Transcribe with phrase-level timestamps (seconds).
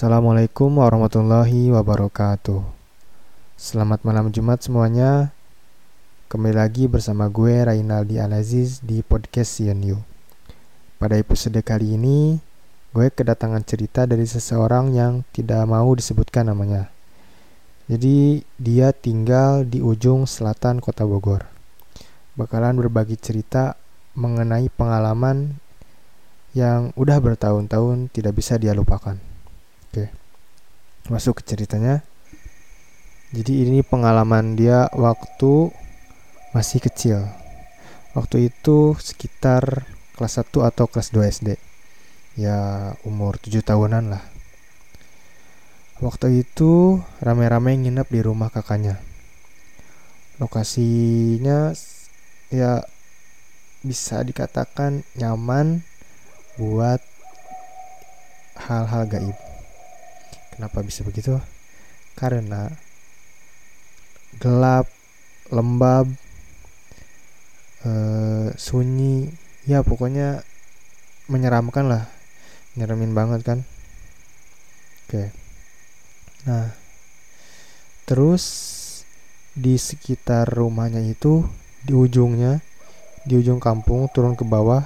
[0.00, 2.64] Assalamualaikum warahmatullahi wabarakatuh.
[3.52, 5.28] Selamat malam Jumat semuanya.
[6.32, 10.00] Kembali lagi bersama gue Rainaldi Alaziz di podcast CNU.
[10.96, 12.40] Pada episode kali ini,
[12.96, 16.88] gue kedatangan cerita dari seseorang yang tidak mau disebutkan namanya.
[17.84, 21.44] Jadi, dia tinggal di ujung selatan kota Bogor.
[22.40, 23.76] Bakalan berbagi cerita
[24.16, 25.60] mengenai pengalaman
[26.56, 29.28] yang udah bertahun-tahun tidak bisa dia lupakan.
[29.90, 30.06] Oke.
[31.10, 32.06] Masuk ke ceritanya.
[33.34, 35.74] Jadi ini pengalaman dia waktu
[36.54, 37.26] masih kecil.
[38.14, 39.82] Waktu itu sekitar
[40.14, 41.48] kelas 1 atau kelas 2 SD.
[42.38, 44.22] Ya umur 7 tahunan lah.
[45.98, 49.02] Waktu itu rame-rame nginep di rumah kakaknya.
[50.38, 51.74] Lokasinya
[52.54, 52.86] ya
[53.82, 55.82] bisa dikatakan nyaman
[56.54, 57.02] buat
[58.54, 59.49] hal-hal gaib.
[60.60, 61.40] Kenapa bisa begitu?
[62.20, 62.68] Karena
[64.36, 64.92] gelap,
[65.48, 66.04] lembab,
[67.88, 69.32] uh, sunyi,
[69.64, 70.44] ya pokoknya
[71.32, 72.12] menyeramkan lah,
[72.76, 73.58] nyeremin banget kan.
[75.08, 75.32] Oke,
[76.44, 76.76] nah
[78.04, 78.44] terus
[79.56, 81.40] di sekitar rumahnya itu
[81.88, 82.60] di ujungnya,
[83.24, 84.84] di ujung kampung turun ke bawah,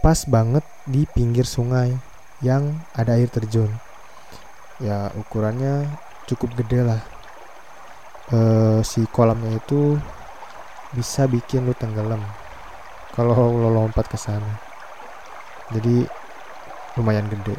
[0.00, 1.92] pas banget di pinggir sungai
[2.40, 3.84] yang ada air terjun
[4.82, 5.88] ya ukurannya
[6.28, 7.00] cukup gede lah.
[8.28, 8.38] E,
[8.82, 9.96] si kolamnya itu
[10.92, 12.20] bisa bikin lu tenggelam
[13.16, 14.60] kalau lo lompat ke sana.
[15.72, 16.04] Jadi
[17.00, 17.56] lumayan gede.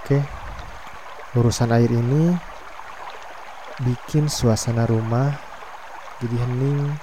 [0.00, 0.18] Oke.
[1.36, 2.32] Urusan air ini
[3.84, 5.36] bikin suasana rumah
[6.18, 6.96] jadi hening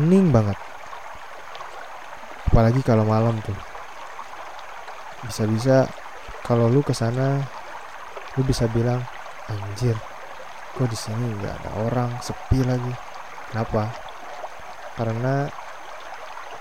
[0.00, 0.58] hening banget.
[2.50, 3.54] Apalagi kalau malam tuh.
[5.26, 5.86] Bisa-bisa
[6.46, 7.42] kalau lu ke sana
[8.38, 9.02] lu bisa bilang
[9.50, 9.98] anjir
[10.76, 12.92] kok di sini nggak ada orang sepi lagi.
[13.50, 13.88] Kenapa?
[14.94, 15.48] Karena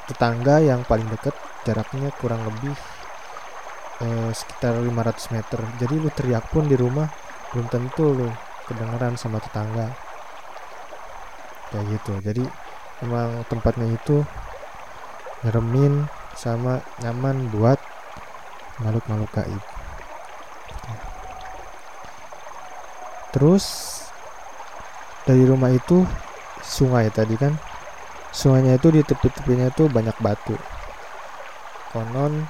[0.08, 1.36] tetangga yang paling deket
[1.68, 2.74] jaraknya kurang lebih
[4.02, 5.60] eh, sekitar 500 meter.
[5.84, 7.12] Jadi lu teriak pun di rumah
[7.52, 8.30] belum tentu lu
[8.72, 9.92] kedengeran sama tetangga.
[11.76, 12.14] Kayak gitu.
[12.24, 12.44] Jadi
[13.04, 14.24] emang tempatnya itu
[15.44, 16.08] nyeremin
[16.40, 17.78] sama nyaman buat
[18.80, 19.75] makhluk-makhluk gaib
[23.36, 23.66] terus
[25.28, 26.08] dari rumah itu
[26.64, 27.52] sungai tadi kan.
[28.32, 30.56] Sungainya itu di tepi-tepinya itu banyak batu.
[31.92, 32.48] Konon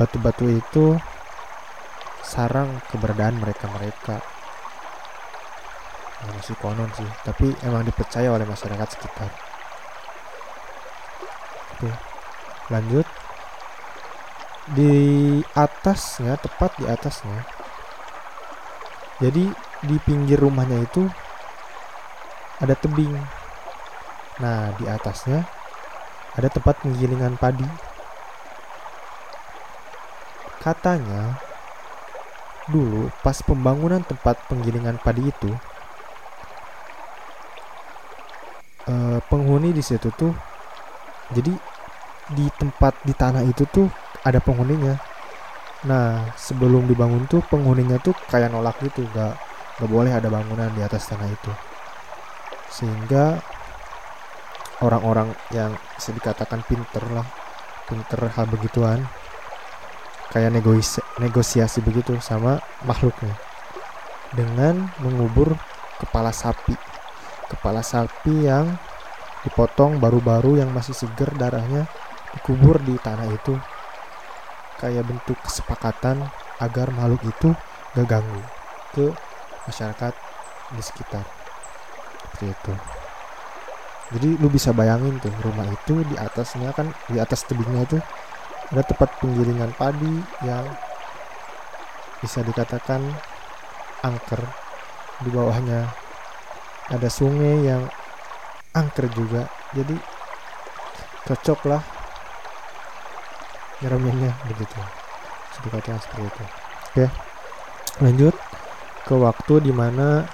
[0.00, 0.96] batu-batu itu
[2.24, 4.20] sarang keberadaan mereka-mereka.
[6.16, 9.28] Ya, masih konon sih tapi emang dipercaya oleh masyarakat sekitar.
[11.76, 11.92] Oke
[12.72, 13.04] lanjut.
[14.66, 14.92] Di
[15.54, 17.55] atasnya tepat di atasnya
[19.16, 19.44] jadi
[19.86, 21.08] di pinggir rumahnya itu
[22.60, 23.12] ada tebing.
[24.40, 25.44] Nah, di atasnya
[26.36, 27.64] ada tempat penggilingan padi.
[30.60, 31.40] Katanya
[32.66, 35.54] dulu pas pembangunan tempat penggilingan padi itu
[38.90, 40.34] eh, penghuni di situ tuh
[41.30, 41.54] jadi
[42.34, 43.86] di tempat di tanah itu tuh
[44.26, 44.98] ada penghuninya.
[45.84, 49.36] Nah, sebelum dibangun tuh penghuninya tuh kayak nolak gitu, gak
[49.76, 51.52] nggak boleh ada bangunan di atas tanah itu.
[52.72, 53.36] Sehingga
[54.80, 57.28] orang-orang yang bisa dikatakan pinter lah
[57.84, 59.04] pinter hal begituan
[60.32, 63.36] kayak negosiasi, negosiasi begitu sama makhluknya.
[64.32, 65.54] Dengan mengubur
[66.00, 66.76] kepala sapi
[67.46, 68.74] kepala sapi yang
[69.46, 71.86] dipotong baru-baru yang masih seger darahnya
[72.34, 73.54] dikubur di tanah itu
[74.76, 76.28] kayak bentuk kesepakatan
[76.60, 77.52] agar makhluk itu
[77.96, 78.42] gak ganggu
[78.92, 79.12] ke
[79.68, 80.12] masyarakat
[80.72, 81.24] di sekitar.
[82.22, 82.72] Seperti itu.
[84.06, 87.98] Jadi lu bisa bayangin tuh rumah itu di atasnya kan di atas tebingnya itu
[88.70, 90.62] ada tempat penggilingan padi yang
[92.22, 93.02] bisa dikatakan
[94.06, 94.42] angker.
[95.24, 95.90] Di bawahnya
[96.92, 97.82] ada sungai yang
[98.76, 99.50] angker juga.
[99.74, 99.96] Jadi
[101.26, 101.82] cocok lah
[103.82, 104.78] nyereminnya begitu.
[105.56, 106.44] Sedikatnya seperti itu.
[106.86, 107.06] Oke
[107.96, 108.36] lanjut
[109.08, 110.28] ke waktu di mana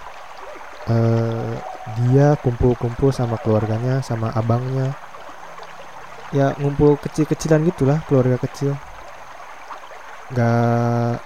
[0.91, 1.55] uh,
[2.03, 4.95] dia kumpul-kumpul sama keluarganya sama abangnya.
[6.33, 8.73] Ya ngumpul kecil-kecilan gitulah keluarga kecil.
[10.33, 11.21] Gak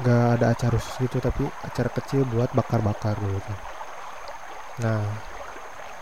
[0.00, 3.52] gak ada acara khusus gitu tapi acara kecil buat bakar-bakar gitu.
[4.82, 5.04] Nah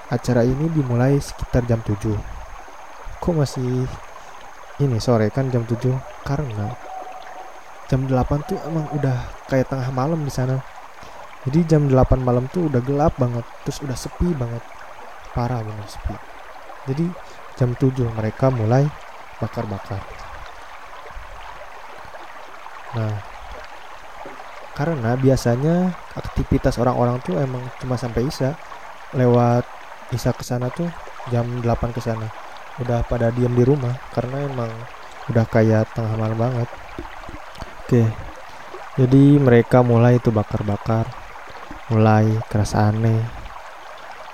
[0.08, 2.16] acara ini dimulai sekitar jam 7
[3.20, 3.84] kok masih
[4.78, 5.90] ini sore kan jam 7
[6.22, 6.70] karena
[7.90, 8.14] jam 8
[8.46, 10.60] tuh emang udah kayak tengah malam di sana.
[11.48, 14.62] Jadi jam 8 malam tuh udah gelap banget terus udah sepi banget.
[15.34, 16.14] Parah bener sepi.
[16.86, 17.06] Jadi
[17.58, 18.86] jam 7 mereka mulai
[19.42, 19.98] bakar-bakar.
[22.94, 23.38] Nah
[24.78, 28.54] karena biasanya aktivitas orang-orang tuh emang cuma sampai Isya
[29.10, 29.66] lewat
[30.14, 30.86] Isya ke sana tuh
[31.34, 32.30] jam 8 ke sana
[32.82, 34.70] udah pada diam di rumah karena emang
[35.28, 36.68] udah kayak tengah malam banget
[37.88, 38.04] Oke.
[39.00, 41.08] Jadi mereka mulai itu bakar-bakar.
[41.88, 43.24] Mulai kerasa aneh.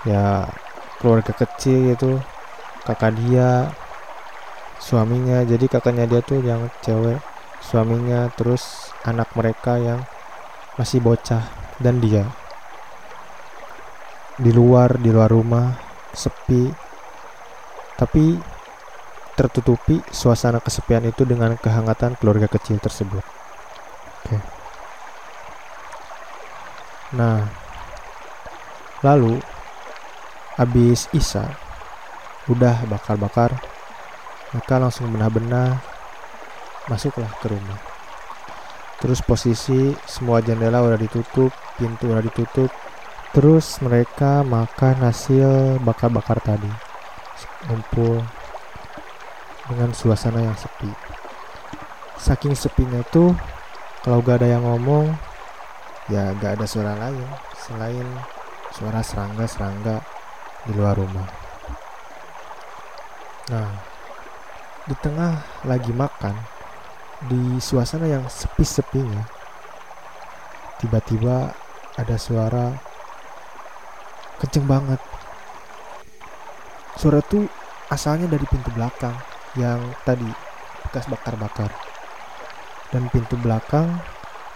[0.02, 0.50] Ya
[0.98, 2.18] keluarga kecil gitu.
[2.82, 3.70] Kakak dia
[4.82, 5.46] suaminya.
[5.46, 7.22] Jadi kakaknya dia tuh yang cewek,
[7.62, 10.02] suaminya terus anak mereka yang
[10.74, 11.46] masih bocah
[11.78, 12.26] dan dia
[14.34, 15.78] di luar di luar rumah
[16.10, 16.66] sepi
[17.94, 18.38] tapi
[19.34, 23.22] tertutupi suasana kesepian itu dengan kehangatan keluarga kecil tersebut.
[24.24, 24.38] Oke.
[27.14, 27.46] Nah,
[29.02, 29.38] lalu
[30.54, 31.50] habis Isa
[32.46, 33.54] udah bakar-bakar,
[34.54, 35.82] mereka langsung benah-benah
[36.86, 37.78] masuklah ke rumah.
[39.02, 42.70] Terus posisi semua jendela udah ditutup, pintu udah ditutup.
[43.34, 46.83] Terus mereka makan hasil bakar-bakar tadi.
[47.68, 48.22] Ngumpul
[49.70, 50.90] dengan suasana yang sepi.
[52.20, 53.34] Saking sepinya itu
[54.04, 55.16] kalau gak ada yang ngomong
[56.12, 57.24] ya gak ada suara lain
[57.56, 58.04] selain
[58.68, 60.04] suara serangga-serangga
[60.68, 61.24] di luar rumah
[63.48, 63.72] nah
[64.84, 66.36] di tengah lagi makan
[67.24, 69.24] di suasana yang sepi-sepinya
[70.84, 71.56] tiba-tiba
[71.96, 72.76] ada suara
[74.44, 75.00] kenceng banget
[77.04, 77.44] suara tuh
[77.92, 79.12] asalnya dari pintu belakang
[79.60, 79.76] yang
[80.08, 80.24] tadi
[80.88, 81.68] bekas bakar-bakar
[82.96, 84.00] dan pintu belakang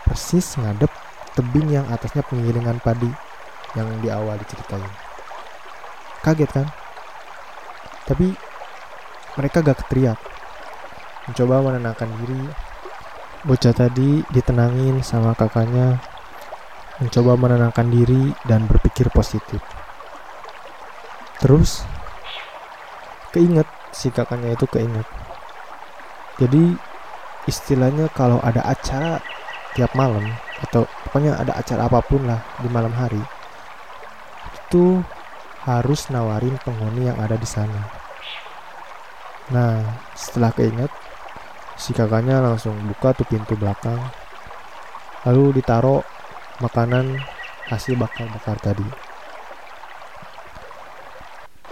[0.08, 0.88] persis ngadep
[1.36, 3.12] tebing yang atasnya penggilingan padi
[3.76, 4.88] yang di awal diceritain.
[6.24, 6.66] Kaget kan?
[8.08, 8.32] Tapi
[9.36, 10.16] mereka gak teriak.
[11.28, 12.48] Mencoba menenangkan diri.
[13.44, 16.00] Bocah tadi ditenangin sama kakaknya.
[16.96, 19.60] Mencoba menenangkan diri dan berpikir positif.
[21.38, 21.84] Terus
[23.32, 25.06] keinget si kakaknya itu keinget.
[26.38, 26.76] Jadi
[27.48, 29.18] istilahnya kalau ada acara
[29.72, 30.24] tiap malam
[30.68, 33.22] atau pokoknya ada acara apa pun lah di malam hari
[34.68, 35.00] itu
[35.64, 37.88] harus nawarin penghuni yang ada di sana.
[39.48, 39.80] Nah,
[40.12, 40.92] setelah keinget,
[41.80, 43.96] si kakaknya langsung buka tuh pintu belakang,
[45.24, 46.04] lalu ditaruh
[46.60, 47.16] makanan
[47.72, 48.84] hasil bakar-bakar tadi.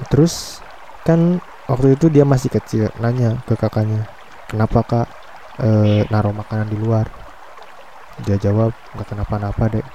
[0.09, 0.65] Terus
[1.07, 1.39] kan
[1.71, 4.11] waktu itu dia masih kecil, nanya ke kakaknya,
[4.51, 5.09] kenapa kak
[5.63, 5.69] e,
[6.11, 7.07] naruh makanan di luar?
[8.27, 9.87] Dia jawab nggak kenapa-napa dek.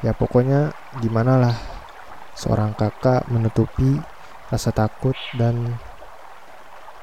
[0.00, 0.72] Ya pokoknya
[1.04, 1.56] gimana lah
[2.32, 4.00] seorang kakak menutupi
[4.48, 5.76] rasa takut dan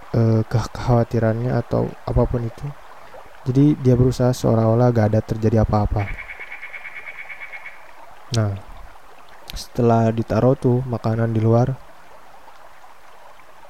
[0.09, 2.65] e, kekhawatirannya atau apa pun itu.
[3.45, 6.03] Jadi dia berusaha seolah-olah gak ada terjadi apa-apa.
[8.35, 8.51] Nah
[9.55, 11.88] setelah ditaruh tuh makanan di luar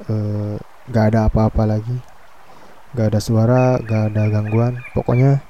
[0.06, 0.16] e,
[0.94, 1.98] gak ada apa-apa lagi.
[2.96, 4.80] Gak ada suara gak ada gangguan.
[4.96, 5.44] Pokoknya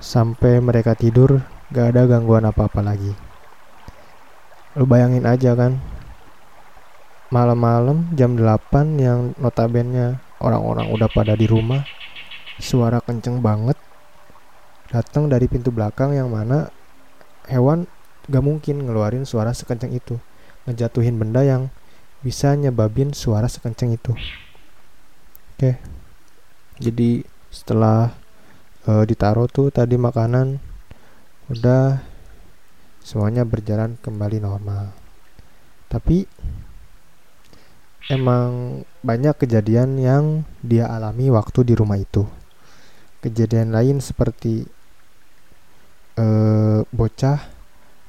[0.00, 3.12] sampai mereka tidur gak ada gangguan apa-apa lagi.
[4.78, 5.76] Lu bayangin aja kan
[7.30, 11.86] malam-malam jam 8 yang notabene orang-orang udah pada di rumah
[12.58, 13.78] suara kenceng banget
[14.90, 16.74] datang dari pintu belakang yang mana
[17.46, 17.86] hewan
[18.26, 20.18] gak mungkin ngeluarin suara sekenceng itu
[20.66, 21.70] ngejatuhin benda yang
[22.20, 24.12] bisa nyebabin suara sekenceng itu.
[24.12, 25.58] Oke.
[25.58, 25.74] Okay
[26.80, 27.20] jadi
[27.52, 28.16] setelah
[28.88, 30.56] uh, ditaruh tuh tadi makanan
[31.52, 32.00] udah
[33.04, 34.88] semuanya berjalan kembali normal.
[35.92, 36.24] Tapi
[38.08, 40.24] emang banyak kejadian yang
[40.64, 42.24] dia alami waktu di rumah itu.
[43.20, 44.64] Kejadian lain seperti
[46.16, 47.44] uh, bocah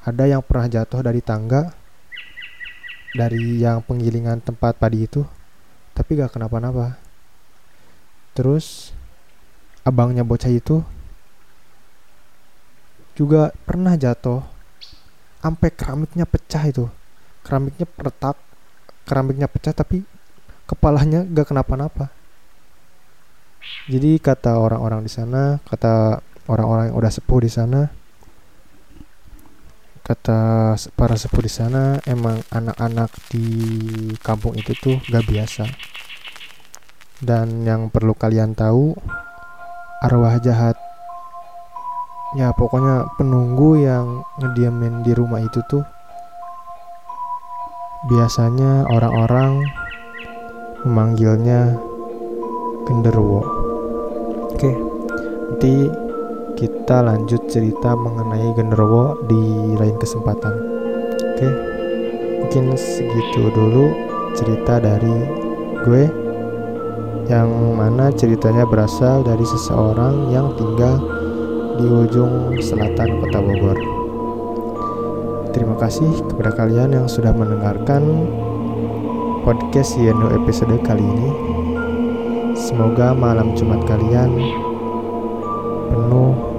[0.07, 1.75] ada yang pernah jatuh dari tangga
[3.11, 5.27] dari yang penggilingan tempat padi itu
[5.91, 6.95] tapi gak kenapa-napa.
[8.31, 8.95] Terus
[9.83, 10.79] abangnya bocah itu
[13.11, 14.39] juga pernah jatuh
[15.43, 16.87] sampai keramiknya pecah itu.
[17.43, 18.39] Keramiknya retak
[19.03, 20.07] keramiknya pecah tapi
[20.63, 22.07] kepalanya gak kenapa-napa.
[23.91, 28.00] Jadi kata orang-orang di sana kata orang-orang yang udah sepuh di sana
[30.01, 33.45] kata para sepuh di sana emang anak-anak di
[34.19, 35.65] kampung itu tuh gak biasa.
[37.21, 38.97] Dan yang perlu kalian tahu,
[40.01, 40.73] arwah jahat
[42.31, 45.83] ya pokoknya penunggu yang ngediamin di rumah itu tuh
[48.07, 49.61] biasanya orang-orang
[50.87, 51.75] memanggilnya
[52.87, 53.43] genderuwo.
[54.55, 54.91] Oke
[55.61, 55.93] nanti
[56.61, 60.53] kita lanjut cerita mengenai genderuwo di lain kesempatan
[61.17, 61.49] oke
[62.45, 63.89] mungkin segitu dulu
[64.37, 65.15] cerita dari
[65.81, 66.03] gue
[67.25, 70.99] yang mana ceritanya berasal dari seseorang yang tinggal
[71.79, 73.79] di ujung selatan kota Bogor.
[75.55, 78.27] Terima kasih kepada kalian yang sudah mendengarkan
[79.47, 81.29] podcast Yendo episode kali ini.
[82.55, 84.35] Semoga malam Jumat kalian
[85.91, 86.50] penuh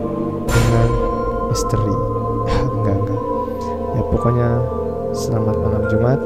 [1.53, 1.97] misteri.
[2.81, 3.23] enggak, enggak.
[3.93, 4.49] Ya pokoknya
[5.13, 6.21] selamat malam Jumat.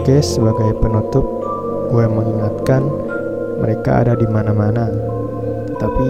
[0.00, 1.26] Oke, sebagai penutup,
[1.92, 2.88] gue mengingatkan
[3.60, 4.88] mereka ada di mana-mana.
[5.68, 6.08] Tetapi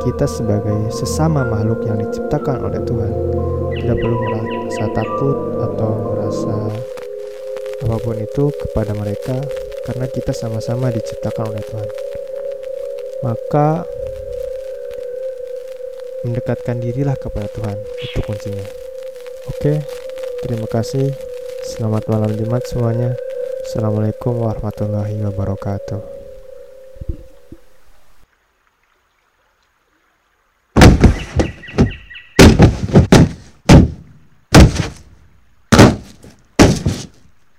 [0.00, 3.12] kita sebagai sesama makhluk yang diciptakan oleh Tuhan
[3.80, 6.56] tidak perlu merasa takut atau merasa
[7.80, 9.36] apa pun itu kepada mereka
[9.88, 11.90] karena kita sama-sama diciptakan oleh Tuhan.
[13.24, 13.84] Maka
[16.24, 18.66] mendekatkan dirilah kepada Tuhan itu kuncinya.
[19.48, 19.80] Oke,
[20.44, 21.12] terima kasih.
[21.64, 23.16] Selamat malam Jumat semuanya.
[23.64, 26.19] Assalamualaikum warahmatullahi wabarakatuh.